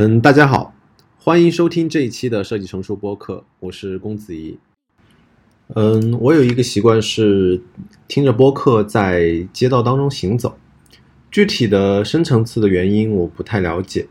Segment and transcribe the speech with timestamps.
[0.00, 0.72] 嗯，大家好，
[1.18, 4.56] 欢迎收听这一期的设计成熟播客，我是公子怡。
[5.74, 7.60] 嗯，我有一个习惯是
[8.06, 10.56] 听着播客在街道当中行走，
[11.32, 14.06] 具体的深层次的原因我不太了解，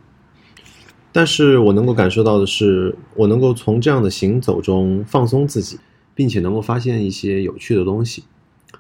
[1.14, 5.80] 但是我能够感受到的是，我能够从这样的行走中放松自己，
[6.14, 8.26] 并且能够发现一些有趣的东西，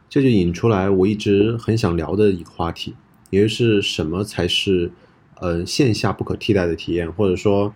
[0.09, 2.95] 这就引出来我一直很想聊的一个话题，
[3.29, 4.91] 也就是什么才是。
[5.39, 7.71] 嗯，线下不可替代的体验，或者说，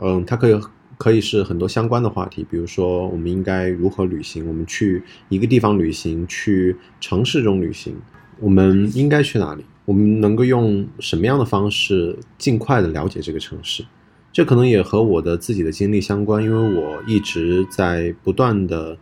[0.00, 0.60] 嗯，它可以
[0.96, 7.96] 可以是很多相关的话题，比如说我们应该如何旅行，我们去一个地方旅行，去城市中旅行，
[8.38, 9.64] 我们应该去哪里？
[9.84, 13.84] 我们能够用什么样的方式尽快的了解这个城市？
[14.32, 18.96] 这可能也和我的自己的经历相关，因为我一直在不断的，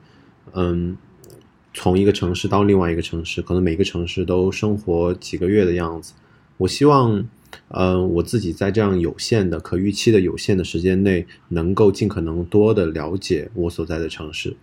[0.55, 0.97] 嗯，
[1.75, 6.15] 从一个城市到另外一个城市，可能每个城市都生活几个月的样子。
[6.57, 7.29] 我希望。
[7.69, 14.57] 嗯，我自己在这样有限的、可预期的有限的时间内，能够尽可能多的了解我所在的城市，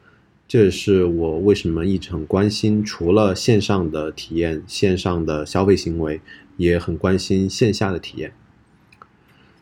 [0.47, 6.19] 这也是我为什么一直很关心，除了线上的体验、线上的消费行为，
[6.57, 8.33] 也很关心线下的体验。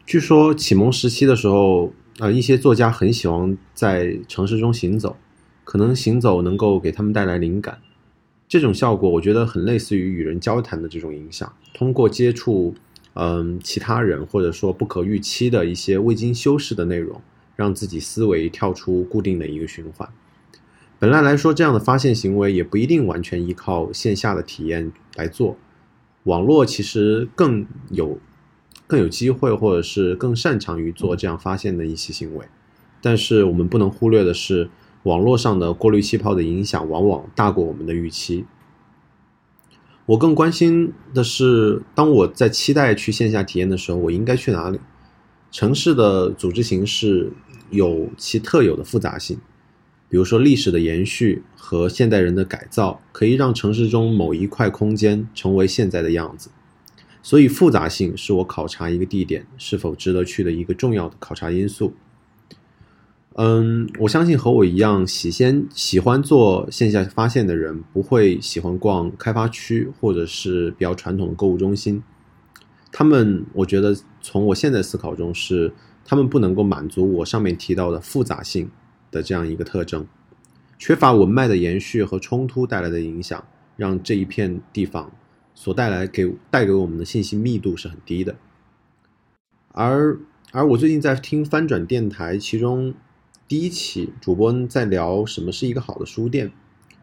[0.06, 5.18] 据说启蒙时期的时候，啊，一些作家很喜欢在城市中行走，
[5.64, 7.80] 可能行走能够给他们带来灵感，
[8.48, 12.76] 这种效果我觉得很类似于与人交谈的这种影响，通过接触。
[13.16, 17.22] 嗯，其他人或者说不可预期的一些未经修饰的内容，
[17.56, 20.08] 让自己思维跳出固定的一个循环。
[21.00, 25.58] 本来来说，这样的发现行为也不一定完全依靠线下的体验来做。
[26.24, 28.20] 网络其实更有
[28.86, 32.46] 更有机会，或者是更擅长于做这样发现的一些行为。
[33.02, 34.70] 但是我们不能忽略的是，
[35.04, 38.46] 网络上的过滤气泡的影响往往大过我们的预期。
[40.08, 44.80] 我更关心的是，当我在期待去线下体验的时候，我应该去哪里？
[45.52, 47.32] 城市的组织形式
[47.72, 49.38] 有其特有的复杂性，
[50.08, 56.50] 比如说历史的延续和现代人的改造，可以让城市中某一块空间成为现在的样子。
[57.24, 61.96] 所以，复杂性是我考察一个地点是否值得去的一个重要的考察因素。
[63.38, 72.02] 嗯，我相信和我一样喜先喜欢做线下发现的人，不会喜欢逛开发区或者是比较传统的购物中心。
[72.94, 75.74] 他们，我觉得从我现在思考中是，
[76.06, 78.72] 他们不能够满足我上面提到的复杂性
[79.12, 80.08] 的这样一个特征，
[80.80, 83.44] 缺乏文脉的延续和冲突带来的影响，
[83.76, 85.12] 让这一片地方
[85.54, 88.34] 所带来给带给我们的信息密度是很低的。
[89.74, 90.18] 而
[90.54, 92.94] 而我最近在听翻转电台，其中。
[93.48, 96.52] 第一期主播在聊什么是一个好的书店，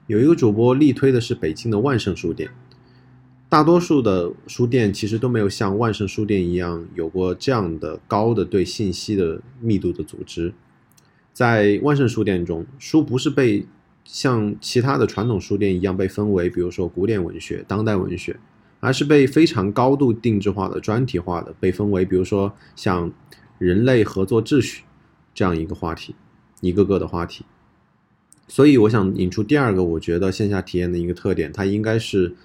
[0.08, 2.50] 有一个主播力推的是北京的万盛书店。
[3.48, 10.52] 大多数的书店其实都没有像万盛书店一样有过这样的高的对信息的密度的组织。
[11.32, 13.64] 在万盛书店中，书不是被
[14.04, 18.36] 像其他的传统书店一样被分为，比如说古典文学、当代文学，
[18.80, 23.12] 而是被非常高度定制化的、专题化的被分为，比如说像
[23.58, 24.82] 人类合作秩序
[25.32, 26.16] 这样一个话题。
[26.62, 27.44] 一个个的话题，
[28.46, 32.36] 所以我想引出第二个，我觉得线下体验的一个特点，它应该是，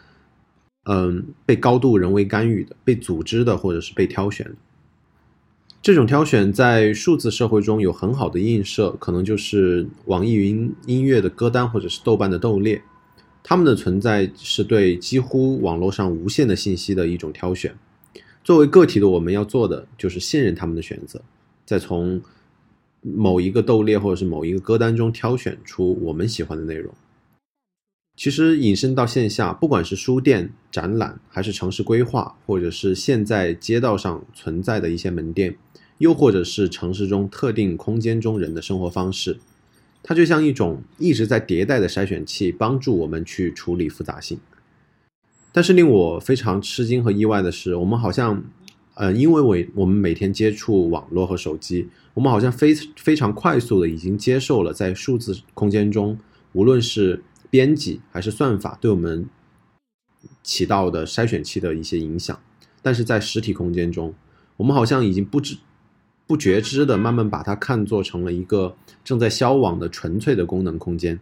[0.85, 4.55] 嗯，被高度人为干预的、被组织的，或者是被挑选的。
[5.83, 12.81] 这种挑选在数字社会中有很好的映射，可能就是网易云音乐的歌单，或者是豆瓣的豆列。
[13.44, 17.78] 他们的存在是对几乎网络上无限的信息的一种挑选。
[18.44, 21.22] 作为个体的我们要做的，就是信任他们的选择，
[21.67, 22.19] 再从。
[23.16, 26.94] 某一个豆列或者是某一个歌单中挑选出我们喜欢的内容。
[28.16, 35.56] 其实引申到线下，不管是书店、展览，还是城市规划，或者是现在街道上存在的一些门店，
[36.00, 39.38] 又或者是城市中特定空间中人的生活方式，
[40.01, 44.40] 它就像一种一直在迭代的筛选器，帮助我们去处理复杂性。
[45.52, 48.43] 但是令我非常吃惊和意外的是，我们好像。
[48.97, 56.17] 呃，因为我我们每天接触网络和手机，我们好像非非常快速的已经接受了在数字空间中，
[56.53, 59.29] 无论是编辑还是算法对我们
[60.41, 62.40] 起到的筛选器的一些影响，
[62.82, 64.16] 但是在实体空间中，
[64.58, 65.58] 我们好像已经不知
[66.26, 71.20] 不觉知的慢慢把它看作成了一个正在消亡的纯粹的功能空间。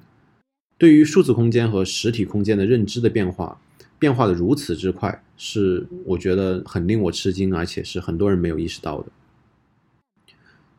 [0.78, 3.60] 对于数字空间和实体空间的认知的变化。
[3.98, 9.08] 变化的如此之快，是我觉得很令我吃惊，而且是很多人没有意识到的。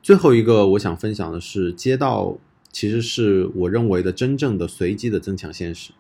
[0.02, 2.38] 最后一个我想分享的是，街道
[2.70, 5.92] 其实是我认为的真正的随机的增强现实。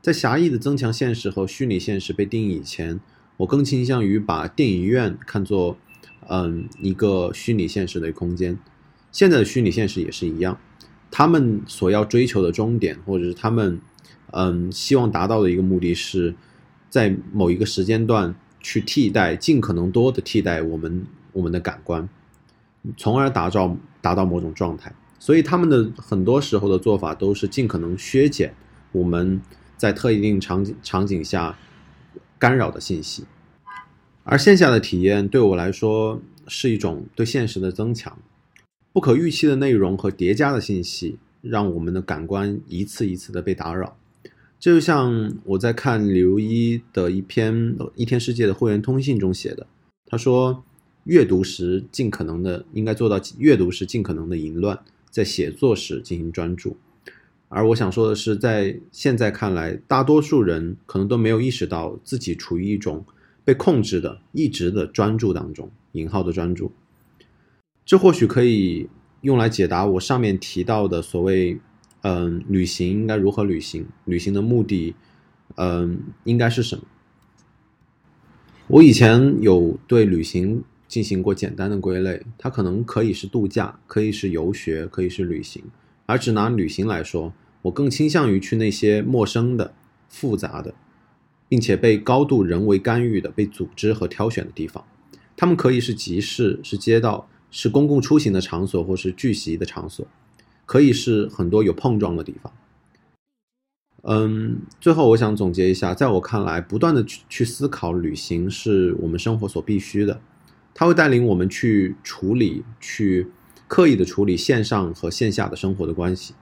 [0.00, 3.00] 在狭义的增强现实和虚拟现实被定义以前，
[3.38, 5.76] 我更倾向于把电影院看作，
[6.28, 8.58] 嗯，一个虚拟现实的空间。
[9.10, 10.58] 现在的虚拟现实也是一样，
[11.10, 13.80] 他们所要追求的终点，或者是他们
[14.32, 16.34] 嗯希望达到的一个目的是，
[16.94, 22.08] 在某一个时间段去替代，尽可能多的替代我们我们的感官，
[22.96, 24.94] 从而达到达到某种状态。
[25.18, 28.54] 所以他们的很多时候的做法都是尽可能削减
[28.92, 29.42] 我们
[29.76, 31.58] 在特定场景场景下
[32.38, 33.24] 干扰的信息，
[34.22, 38.16] 而线下的体验对我来说是一种对现实的增强。
[38.92, 43.96] 不可预期的内容和叠加的信息，让我们的感官一次一次的被打扰。
[44.64, 47.54] 这就像我在看李如一的一篇
[47.96, 49.66] 《一天世界的会员通信》中写的，
[50.06, 50.64] 他说
[51.04, 54.82] ：“阅读时尽可能的应该做到阅读时尽可能的淫乱。”
[55.12, 56.78] 在写作时进行专注，
[57.50, 63.04] 而我想说的是，在现在看来，大多数人可能都没有意识到自己处于一种
[63.44, 66.72] 被控制的、一直的专注当中（引号的专注）。
[67.84, 68.88] 这或许可以
[69.20, 71.60] 用来解答我上面提到的所谓
[72.04, 73.86] “嗯，旅行应该如何旅行？
[74.04, 74.94] 旅行的目的，
[75.56, 76.84] 嗯，应该是什么？”
[78.68, 80.62] 我以前有对旅行。
[80.86, 85.64] 进行过简单的归类，它可能可以是度假，可以是游学，可以是旅行。
[86.06, 89.74] 而只拿旅行来说，我更倾向于去那些陌生的、
[90.08, 90.72] 复杂的，
[91.48, 94.84] 并且被高度人为干预的、被组织和挑选的地方。
[95.36, 100.06] 他们可以是集市，是街道，是公共出行的场所，或是聚集的场所，
[100.66, 102.52] 可以是很多有碰撞的地方。
[104.02, 110.20] 嗯，最后我想总结一下，在我看来，不断的去去思考旅行是我们生活所必须的。
[110.74, 113.28] 它会带领我们去处理、去
[113.66, 116.34] 刻意的处理线上和线下的生活的关系。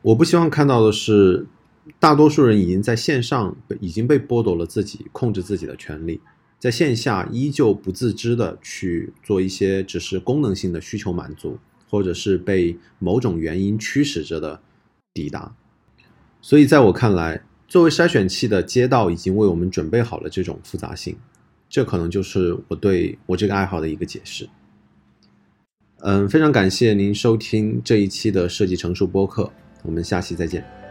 [0.00, 1.46] 我不希望看到的是，
[1.98, 6.20] 大多数人已经在线上已经被剥夺了自己控制自己的权利，
[6.58, 14.60] 在线下依旧不自知的去做一些只是功能性的需求满足，或者是被某种原因驱使着的
[15.12, 15.54] 抵达。
[16.40, 21.16] 所以，在我看来，作为筛选器的街道已经为我们准备好了这种复杂性。
[21.68, 24.48] 这可能就是我对我这个爱好的一个解释。
[26.00, 29.50] 嗯，非常感谢您收听这一期的设计成熟播客，
[29.82, 30.83] 我们下期再见。